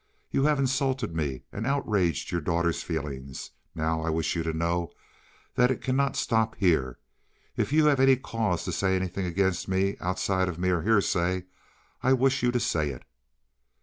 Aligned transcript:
You 0.31 0.45
have 0.45 0.57
insulted 0.57 1.15
me 1.15 1.43
and 1.51 1.67
outraged 1.67 2.31
your 2.31 2.41
daughter's 2.41 2.81
feelings. 2.81 3.51
Now, 3.75 4.01
I 4.01 4.09
wish 4.09 4.35
you 4.35 4.41
to 4.41 4.51
know 4.51 4.91
that 5.53 5.69
it 5.69 5.83
cannot 5.83 6.15
stop 6.15 6.55
here. 6.55 6.97
If 7.55 7.71
you 7.71 7.85
have 7.85 7.99
any 7.99 8.15
cause 8.15 8.63
to 8.65 8.71
say 8.71 8.95
anything 8.95 9.27
against 9.27 9.67
me 9.67 9.97
outside 9.99 10.49
of 10.49 10.57
mere 10.57 10.81
hearsay 10.81 11.43
I 12.01 12.13
wish 12.13 12.41
you 12.41 12.49
to 12.51 12.59
say 12.59 12.89
it." 12.89 13.03